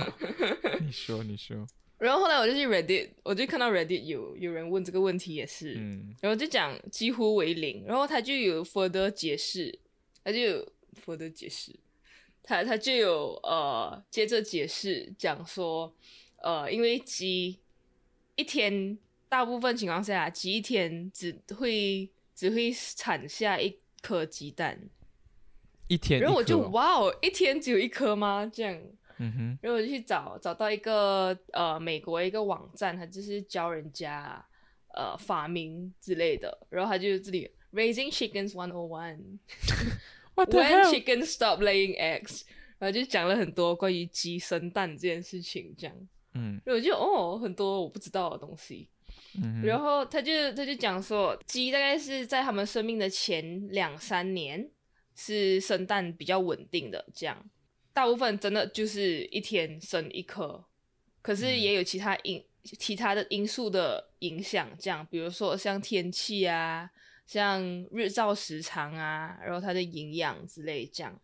[0.81, 1.67] 你说你说。
[1.99, 5.73] 然后后来我就去 Reddit，我就看到 Reddit 有有人问这个问题也是，
[6.21, 9.81] 然后就讲几乎为零，然后他就有 further 解释，
[10.25, 10.73] 他就有
[11.05, 11.79] further 解释。
[12.47, 15.95] 他他就有呃接着解释讲说，
[16.43, 17.59] 呃，因为鸡
[18.37, 18.99] 一天
[19.31, 24.79] 大部分情况下，鸡一天只会只会产下一颗鸡蛋，
[25.89, 28.45] 一天，然后我就哇哦，一天只有一颗吗？
[28.53, 28.79] 这样，
[29.17, 34.45] 嗯哼，然后我就去找找到一个呃美国一个网站，它就是教人家
[34.95, 39.39] 呃发明之类的，然后他就这里 Raising Chickens One O One。
[40.37, 42.43] When chickens stop laying eggs，
[42.81, 45.95] 然后就讲了很多关于鸡生蛋这件事情，这样，
[46.33, 48.89] 嗯，我就哦，很多我不知道的东西，
[49.41, 54.69] 嗯，然后他就他就讲说，鸡大概是在他们生命的前两三年
[55.15, 57.49] 是生蛋比较稳定的，这样，
[57.93, 60.65] 大部分真的就是一天生一颗，
[61.23, 66.91] 可是也有其他因其他的因素的影响，这样，比如说像天气啊。
[67.27, 71.19] 像日照时长啊，然后它的营养之类这样，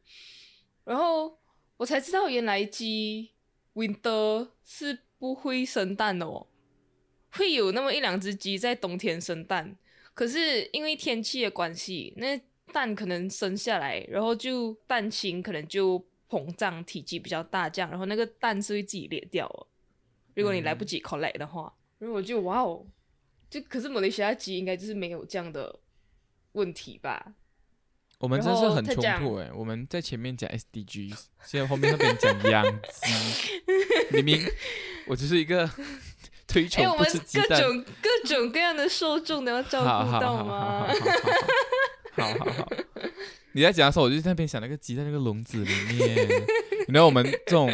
[0.85, 1.39] 然后
[1.77, 3.31] 我才知道原来鸡
[3.75, 6.47] winter 是不会生蛋的哦，
[7.33, 9.77] 会有那么一两只鸡在冬天生蛋，
[10.15, 12.41] 可是因为天气的关系，那
[12.73, 19.67] 蛋可能生下来，然后就蛋清可能就膨胀，体积比较大，这样，然后那个蛋是会自己裂掉哦。
[20.35, 22.87] 如果你来不及 collect 的话，然后我就哇哦，
[23.51, 25.79] 就可是马来西亚鸡应该就是没有这样的。
[26.53, 27.33] 问题吧，
[28.19, 29.51] 我们真是很冲突哎！
[29.55, 33.63] 我们在前面讲 SDG，现在后面那边讲养鸡，
[34.13, 34.53] 明明
[35.07, 35.69] 我只是一个
[36.47, 40.87] 推崇不吃鸡蛋，各种各种各样的受众都要照顾到吗？
[42.13, 42.69] 好好好，
[43.53, 46.29] 你在讲的时候，我就在那边想那个鸡在那个笼子里面，
[46.87, 47.71] 你知道我们这种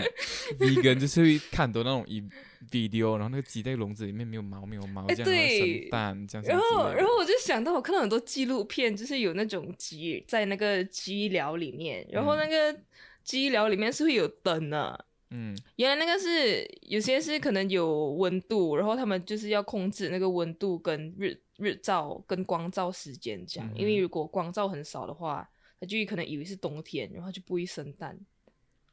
[0.59, 2.23] vegan 就是会看多那种一。
[2.69, 6.45] video，然后那个鸡在笼子里面没有毛，没有毛，这样生蛋，这样。
[6.49, 12.77] 然后，然后我就想到，我看到很多纪录片，就是有那种鸡在那个鸡寮里面，然后那个
[13.23, 15.05] 鸡寮里面是会有灯的。
[15.31, 25.49] 嗯，原来那个是有些是可能有温度，然后他们就是要控制那个温度跟日日照跟光照时间这样，因为如果光照很少的话，
[25.81, 28.19] 它就可能以为是冬天，然后就不会生蛋。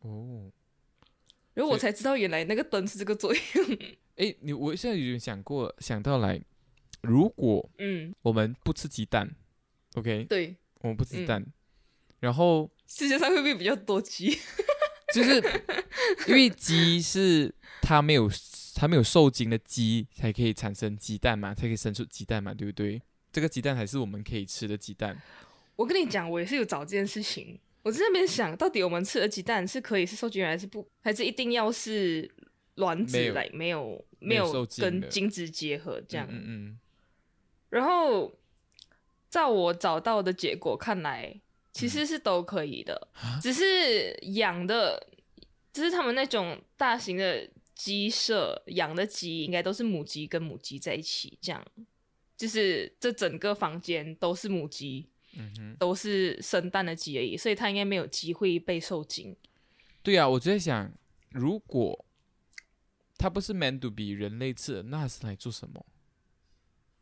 [0.01, 0.51] 哦。
[1.53, 3.77] 然后我才知道，原来那个灯是这个作用。
[4.17, 6.41] 哎，你我现在有想过，想到来，
[7.01, 9.35] 如果嗯，我们不吃鸡蛋
[9.93, 11.45] ，OK，对，我们不吃蛋，
[12.19, 14.37] 然后 世界上会不会比较多鸡？
[15.13, 15.35] 就是
[16.27, 18.27] 因为鸡是它没有
[18.73, 22.99] 它没有受精的鸡才可以产生鸡蛋嘛，才可以生出鸡蛋嘛，对不对？
[23.31, 25.21] 这个鸡蛋还是我们可以吃的鸡蛋。
[25.75, 27.59] 我跟你讲，我也是有找这件事情。
[27.81, 32.29] 我在那边想，到底我们吃的鸡蛋是可以是受精卵，还是不，还是一定要是
[32.75, 36.25] 卵子来，没有没有跟精子结合这样？
[36.31, 36.79] 嗯嗯。
[37.69, 38.33] 然后，
[39.29, 41.41] 照我找到的结果看来，
[41.73, 43.09] 其实是都可以的，
[43.41, 45.07] 只是养的，
[45.73, 51.65] 就是他们那种大型的鸡舍养的鸡，应该都是母鸡跟母鸡在一起，这样，
[52.37, 55.09] 就是这整个房间都是母鸡。
[55.33, 59.35] 嗯哼，都是生蛋的鸡而已，所以它应该没有机会被受精。
[60.01, 60.91] 对啊，我就在想，
[61.31, 62.05] 如果
[63.17, 65.85] 它不是 meant to be 人类吃，那是来做什么？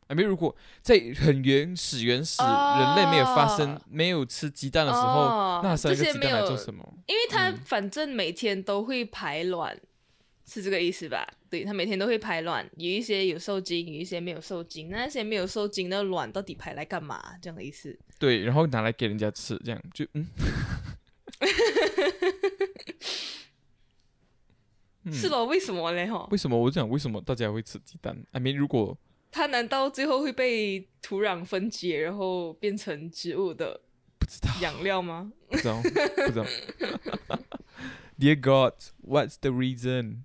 [0.08, 6.94] 啊，没如果在很原始、原始人类没有发生、没有吃鸡蛋的时候，那生个鸡蛋来做什么？
[7.06, 9.80] 因为它反正每天都会排卵。
[10.46, 11.26] 是这个意思吧？
[11.48, 14.90] 对，它每天都会排卵，有一些有受精，有一些没有受精。
[14.90, 17.22] 那些没有受精的卵到底排来干嘛？
[17.40, 17.98] 这样的意思。
[18.18, 20.26] 对，然后拿来给人家吃，这样就嗯。
[25.12, 25.44] 是咯？
[25.46, 26.06] 为什么嘞？
[26.06, 26.28] 哈？
[26.30, 28.96] 为什么我讲为什么大家会吃鸡蛋？I mean，如果
[29.32, 33.80] 它难道最后会被土壤分解，然后变成植物的
[34.18, 35.32] 不知道养料吗？
[35.48, 36.46] 不知道，不知道。
[38.18, 40.24] Dear God, what's the reason?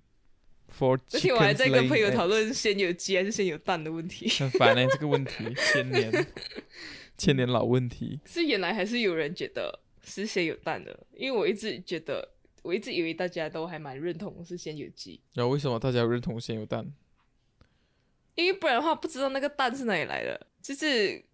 [0.80, 6.26] 而且我还在跟朋友讨论先有鸡还是先有蛋的问题， 很烦呢，这个问题千年
[7.18, 8.20] 千年老问题。
[8.26, 12.28] 是原来还是有人觉得是先有蛋的，因为我一直觉得，
[12.62, 15.20] 我一直以为大家都还蛮认同是先有鸡。
[15.34, 16.92] 然后为什么大家认同先有蛋？
[18.36, 21.24] 因为不然的话，不知道那个蛋是哪里来的，就是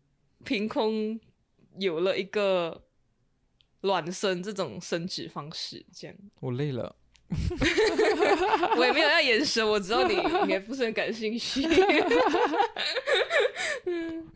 [0.43, 1.21] 凭空
[1.79, 2.83] 有了一个
[3.83, 6.17] 卵生这种生殖方式，这样。
[6.41, 6.97] 我累了。
[8.77, 11.63] 我也没有要延伸，我知道你应该不是很感兴趣。
[11.67, 11.71] 因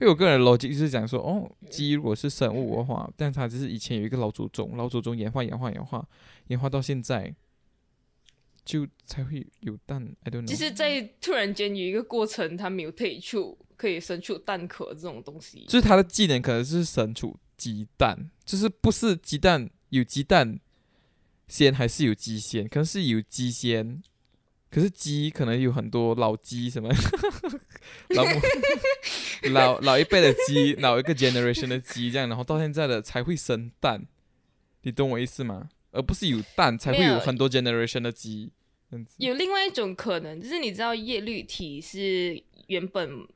[0.00, 6.04] 为我个人逻辑是讲说，哦，鸡如果是生物的话，但它只是以前有一个老祖宗，老祖宗演化、演化、演化，
[6.48, 7.34] 演化到现在，
[8.64, 10.16] 就才会有蛋。
[10.24, 10.46] I don't know。
[10.46, 15.64] 就是在突然间有一个过程，它没有退出，可以生出蛋壳这种东西。
[15.68, 20.58] 就是它的技能可能是生出鸡蛋，就是不是鸡蛋有鸡蛋。
[21.48, 24.02] 先还是有鸡先，可能是有鸡先，
[24.70, 26.90] 可是鸡可能有很多老鸡什么，
[28.14, 28.24] 老
[29.50, 34.06] 老老一辈的鸡，老一个 generation 的鸡这样，然后到现在的才会生蛋，
[34.82, 35.70] 你懂我意思吗？
[35.90, 38.52] 而不是有蛋才会有很多 generation 的鸡。
[39.16, 43.26] 有另外一种可能，就是你知道叶绿体是原本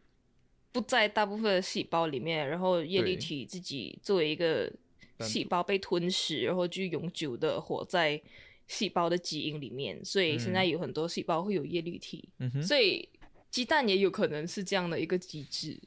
[0.70, 4.70] 不在大部分的细胞里面，然后叶绿体自己作为一个。
[5.22, 8.20] 细胞被吞噬，然后就永久的活在
[8.66, 12.28] 细胞的基因里面，所以现在有很多细胞会有叶绿体，
[12.62, 13.08] 所以
[13.50, 15.78] 鸡蛋也有可能是这样的一个机制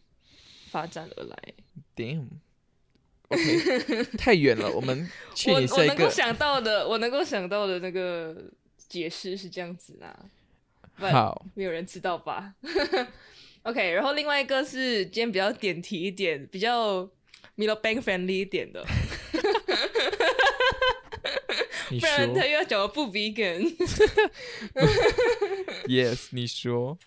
[0.69, 1.53] 发展而来。
[1.95, 8.51] Damn，OK， 太远了，我们 去我我能够想到的，我能够想到的那个
[8.87, 10.25] 解释是这样子啊。
[10.97, 12.53] 好，没有人知道吧？
[13.63, 17.03] OK，然后另外一个是今天比较点题一点，比较
[17.57, 18.85] Milo Bank friendly 一点的，
[21.89, 23.75] 不然他又要讲我不 vegan。
[25.87, 26.97] Yes，你说。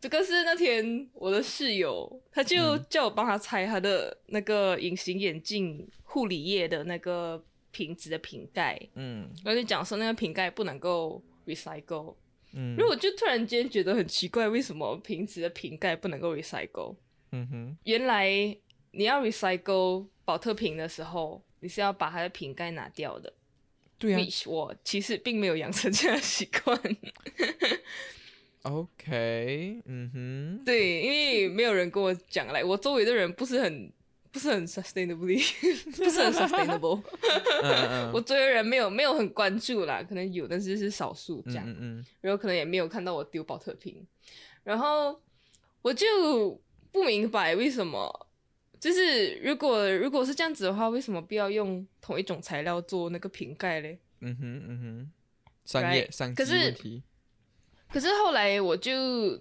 [0.00, 8.78] 这个是那天我的室友，他就叫我帮他拆他的那个隐形眼镜护理液的那个瓶子的瓶盖。
[8.94, 12.14] 嗯，然后就讲说那个瓶盖不能够 recycle。
[12.52, 16.96] 嗯，如果就突然间觉得很奇怪，为什么瓶子的瓶盖不能够 recycle？
[17.32, 18.56] 嗯哼，原来。
[18.96, 23.32] 你要 recycle 保特瓶的时候，你是要把它的瓶盖拿掉的。
[24.04, 26.78] 对啊，我其实并没有养成这样习惯。
[28.62, 33.92] OK，嗯哼，对，因为没有人跟我讲来，我周围的人不是很
[34.32, 35.38] 不是很 sustainably，
[35.96, 37.02] 不是很 sustainable。
[38.12, 41.64] 我周围人没有没有很关注啦，可能有，但是是少数这样。
[41.68, 42.06] 嗯嗯。
[42.20, 44.06] 然后可能也没有看到我丢保特瓶，
[44.62, 45.20] 然后
[45.82, 46.58] 我就
[46.90, 48.23] 不明白为什么。
[48.84, 53.98] 就是如果如果是这样子的话，为什么不要用同一种材料做那个瓶盖嘞？
[54.20, 55.12] 嗯哼嗯哼，
[55.64, 57.02] 商业商机问题。
[57.88, 59.40] 可是后来我就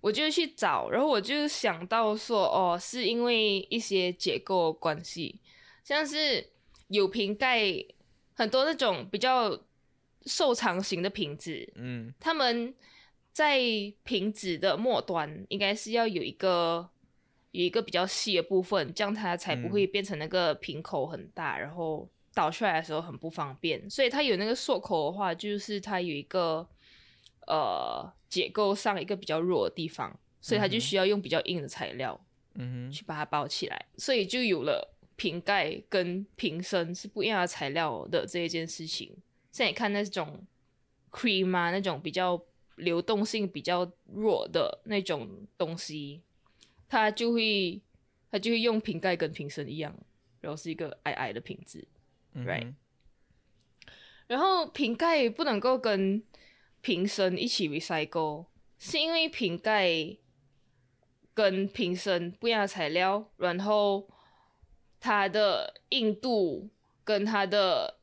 [0.00, 5.38] 我就去找，然后我就想到说，哦，是因为一些结构关系，
[5.84, 6.48] 像是
[6.88, 7.62] 有瓶盖
[8.32, 9.62] 很多那种比较
[10.24, 12.74] 瘦长型的瓶子，嗯，他们
[13.30, 13.60] 在
[14.04, 16.88] 瓶子的末端应该是要有一个。
[17.52, 23.90] 有一个比较细的部分，这样它才不会变成那个瓶口很大，然后倒出来的时候很不方便。
[23.90, 26.64] 所以它有那个缩口的话，就是它有一个
[27.48, 32.18] 呃结构上一个比较弱的地方，所以它就需要用比较硬的材料，
[32.54, 33.86] 嗯哼，去把它包起来。
[33.96, 39.16] 所以就有了瓶盖跟瓶身是不一样的材料的这一件事情。
[39.50, 40.46] 像你看那种
[41.10, 42.40] cream 啊，那种比较
[42.76, 46.22] 流动性比较弱的那种东西。
[46.90, 47.80] 它就会，
[48.32, 49.96] 它就会用瓶盖跟瓶身一样，
[50.40, 51.86] 然后是一个矮矮的瓶子
[52.34, 52.74] ，right？
[54.26, 56.20] 然后瓶盖不能够跟
[56.80, 60.16] 瓶身一起 recycle，是因为瓶盖
[61.32, 64.08] 跟瓶身不一样的材料，然后
[64.98, 66.68] 它的硬度
[67.04, 67.98] 跟它的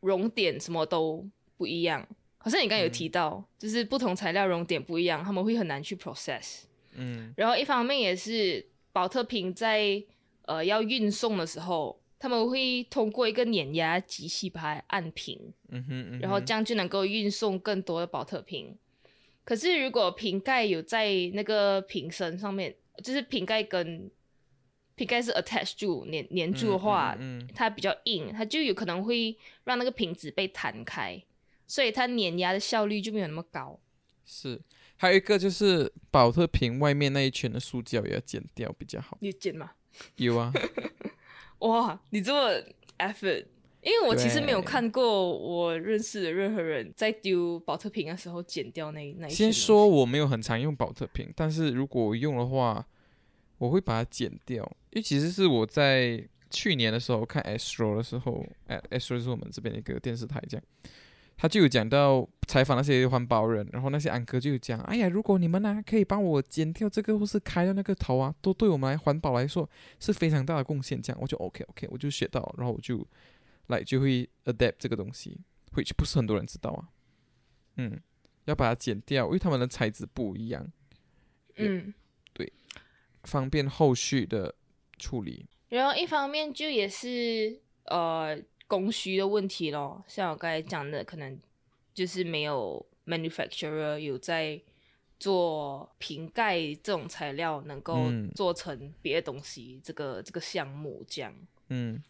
[0.00, 2.04] 熔点什么都不一样。
[2.38, 6.64] 好像你刚刚有提到，就是不同材料熔点不一样，他们会很难去 process。
[6.94, 10.02] 嗯，然后一方面也是保特瓶在
[10.46, 18.76] 呃要运送的时候，他们会通过一个碾压机器把它按平，嗯哼，然后这样就能够运送更多的保特瓶。
[19.44, 24.10] 可是如果瓶盖有在那个瓶身上面，就是瓶盖跟
[24.94, 31.20] 瓶盖是 attach 住粘粘住的话，嗯，它比较硬，它就有可能会让那个瓶子被弹开，
[31.66, 33.80] 所以它碾压的效率就没有那么高。
[34.26, 34.60] 是。
[35.00, 39.16] 还有一个就是保特瓶外面那一圈的塑胶也要剪掉比较好。
[39.22, 39.70] 你剪吗？
[40.16, 40.52] 有啊。
[41.60, 42.62] 哇，你这么
[42.98, 43.46] effort，
[43.80, 49.30] 因为我其实没有看过我认识的任何人在丢保特瓶的时候剪掉那那一。
[49.30, 52.86] 先说我没有很常用保特瓶，但是如果我用的话，
[53.56, 60.64] 我会把它剪掉，因为其实是我在去年的时候看 Astro 的时候，哎，Astro 是我们这边的一个电视台，这样，
[61.40, 69.66] 他就有讲到采访那些环保人，然后那些安哥就有讲，哎呀，如果你们呢可以帮我剪掉这个或是开掉那个头啊，都对我们来环保来说
[69.98, 71.00] 是非常大的贡献。
[71.00, 73.06] 这样，我就 OK OK，我就学到，然后我就
[73.68, 75.40] 来就会 adapt 这个东西
[75.72, 76.88] ，which 不是很多人知道啊，
[77.76, 77.98] 嗯，
[78.44, 80.70] 要把它剪掉，因为他们的材质不一样，
[81.56, 81.94] 嗯，
[82.34, 82.52] 对，
[83.22, 84.54] 方便后续的
[84.98, 85.46] 处理。
[85.70, 88.36] 然后一方面就也是呃
[88.70, 91.36] 供需的问题咯，像我刚才讲的，可能
[91.92, 94.62] 就是没有 manufacturer 有在
[95.18, 98.06] 做瓶盖这种材料能够
[98.36, 101.34] 做成别的东西，这个这个项目这样，
[101.70, 102.00] 嗯，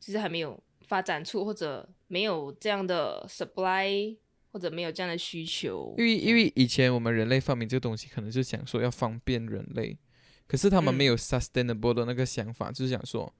[0.00, 4.16] 其实还没有发展出或者没有这样的 supply
[4.50, 9.98] 或者没有这样的需求，因为因为以前我们人类发明这个东西，可能就想说要方便人类。
[10.46, 13.30] 可是他们没有 sustainable 的那个想法，就是想说，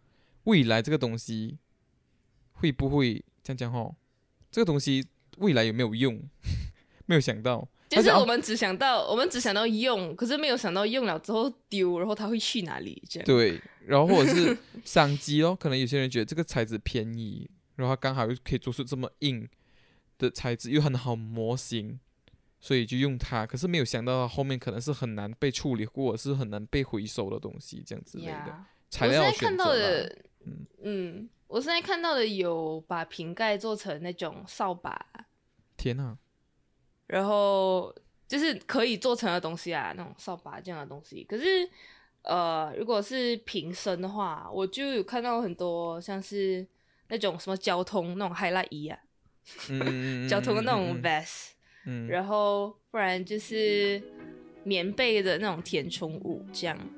[0.44, 1.56] 未来这个东西
[2.58, 3.96] 会不会这样讲吼？
[4.50, 5.04] 这个东西
[5.38, 6.20] 未来有没有用？
[7.06, 13.02] 没有想到，就是我们只想到我们只想到用，可是没有想到用了之后丢，然后它会去哪里？
[13.08, 19.48] 这样对，然后或者是 商机哦，可能有些人觉得这个材质便宜，然后刚好又可以做出这么硬
[20.18, 21.98] 的材质，又很好模型。
[22.60, 35.04] 所以就用它，可是没有想到后面可能是很难被处理，或者是很难被回收的东西，这样之类的材料我现在看到的，嗯嗯，我现在看到的有把瓶盖做成那种扫把，
[35.76, 36.16] 天哪！
[37.06, 37.94] 然后
[38.26, 41.24] 就是可以做成的东西啊，那种扫把这样的东西。
[41.24, 41.68] 可是
[42.22, 46.66] 呃，如果是瓶身的话，我就有看到很多像是
[47.08, 48.98] 那种什么交通那种 highlight 衣啊，
[50.28, 51.52] 交通的那种 vest。
[52.06, 54.02] 然后不然就是
[54.62, 56.76] 棉被的那种填充物，这样，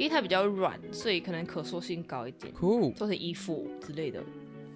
[0.00, 4.24] 因为它比较软，所以可能可塑性高一点，cool，做成衣服之类的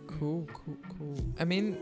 [0.06, 1.16] ，cool cool cool。
[1.38, 1.76] I mean，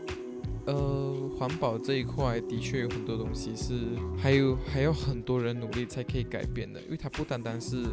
[0.65, 3.81] 呃，环保这一块的确有很多东西是
[4.17, 7.83] 还有还有很多人努力才可以改变的，因为它不单单是。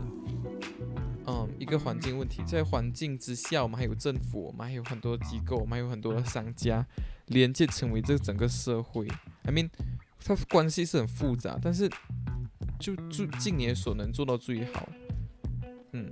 [1.26, 6.84] 嗯，一个环境问题，在环境之下，我们还有政府，我们还有很多机构，我们还有很多的商家，
[7.26, 9.06] 连接成为这整个社会。
[9.42, 9.68] I mean，
[10.24, 11.88] 它关系是很复杂，但是
[12.80, 14.88] 就就尽你所能做到最好。
[15.92, 16.10] 嗯，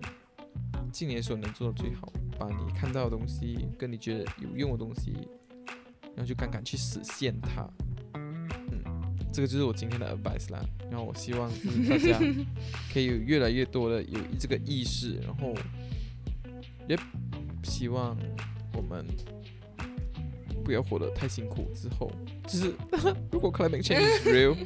[0.93, 5.13] 尽你所能做的最好，把你看到的东西，跟你觉得有用的东西，
[6.15, 7.69] 然后就敢敢去实现它。
[8.15, 8.49] 嗯
[9.31, 10.59] 这个就是我今天的 advice 啦，
[10.91, 11.49] 然后我希望
[11.89, 12.19] 大家
[12.93, 15.55] 可以有越来越多的有这个意识，然后
[16.89, 16.99] 也
[17.63, 18.17] 希望
[18.73, 19.05] 我们
[20.65, 21.71] 不要活得太辛苦。
[21.75, 22.11] 之后
[22.49, 22.75] 就是
[23.31, 24.57] 如果 climate change is real，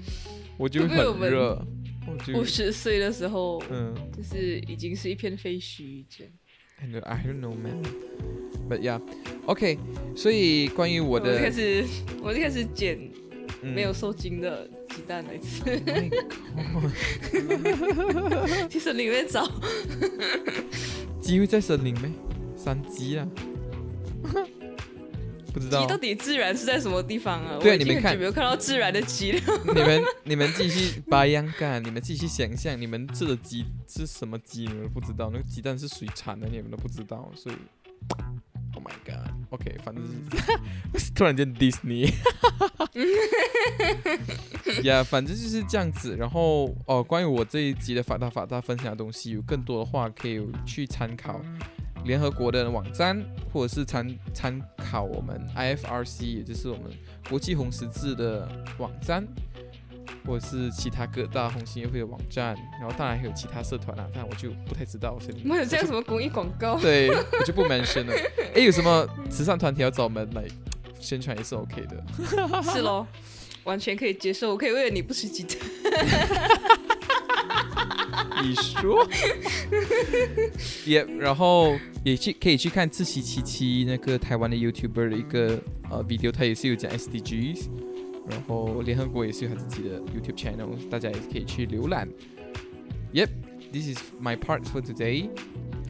[0.57, 1.67] 我就 会很热。
[2.35, 6.33] 五十岁的时候，嗯，就是已经是一片废墟这样。
[7.05, 9.79] I don't know man，but yeah，OK。
[10.17, 11.85] 所以关于我的，我就开始，
[12.23, 13.11] 我就开始捡。
[13.63, 15.63] 没有受精的鸡蛋来吃，
[18.69, 19.49] 去森林里面找。
[21.21, 22.13] 鸡会在森林吗？
[22.57, 23.29] 山鸡啊？
[25.53, 25.83] 不知道。
[25.83, 27.59] 鸡到底自然是在什么地方啊？
[27.61, 29.33] 对，你们看有没有看到自然的鸡？
[29.67, 34.67] 你们你们继续拔秧干，你们继续想象，你们吃的鸡是什么鸡？
[34.67, 36.49] 你们不知道，那个鸡蛋是谁产的？
[36.49, 37.57] 你们都不知道，所以。
[38.75, 40.03] Oh my god！OK，反正
[40.99, 42.11] 是 突然间 Disney，
[44.83, 46.17] 呀， 反正就是这样子。
[46.17, 51.39] 然后哦，关于我这一集的法大法大分享的东西，有更多的话可以去参考
[52.05, 53.23] 联合国的网站，
[53.53, 56.85] 或者是参参考我们 IFRC，也就是我们
[57.29, 58.49] 国际红十字的
[58.79, 59.27] 网站。
[60.27, 65.19] 或者是其他各大红星优惠的网站，然后当然还有其他社团啊，但我就不太知道。
[65.19, 66.79] 所以 没有这样什么公益广告？
[66.83, 68.15] 对，我就不 mention 了。
[68.55, 70.45] 哎，有什么慈善团体要找我们来
[71.01, 72.05] 宣传也是 OK 的。
[72.63, 73.07] 是喽，
[73.65, 74.51] 完全可以接受。
[74.51, 75.57] 我可以为了你不吃鸡蛋。
[78.43, 79.09] 你说？
[80.85, 85.59] 也，然后也去可以去看自习七七那个台湾的 YouTuber 的一个
[85.91, 87.69] 呃 video，他也是有讲 SDGs。
[88.31, 92.09] 然后联合国也是有他自己的 YouTube channel，大家也可以去浏览。
[93.13, 95.29] Yep，this is my part for today.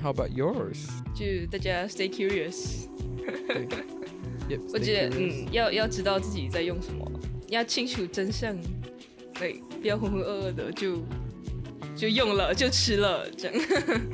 [0.03, 0.89] How about yours？
[1.15, 2.87] 就大家 stay curious。
[4.49, 7.09] Yep，我觉得嗯，要要知道自己在用什么，
[7.49, 8.57] 要清楚真相，
[9.35, 11.03] 对，不要浑浑噩噩的就
[11.95, 13.61] 就用了就吃了这样。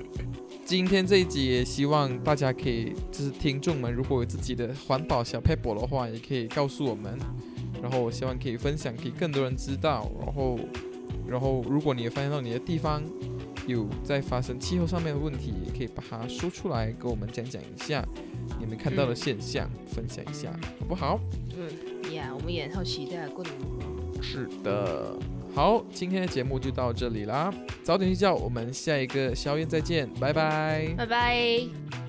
[0.65, 7.19] 今天这一集也希望大家可以，就是听众们如果有自己的环保小 paper 的话，也可以告诉我们。
[7.81, 10.11] 然后我希望可以分享给更多人知道。
[10.21, 10.59] 然后，
[11.27, 13.03] 然后如果你也发现到你的地方
[13.67, 18.05] 有在发生气候上面的问题，也可以把它说出来，跟我们讲讲一下
[18.59, 20.51] 你们看到的现象，分享一下，
[20.81, 21.21] 好不好？
[21.57, 24.23] 嗯，呀，我们也很好期待过得如何。
[24.23, 25.17] 是的，
[25.59, 27.53] 好，今天的节目就到这里啦，
[27.83, 32.08] 早点睡觉，我们下一个宵夜再见，拜拜，拜拜。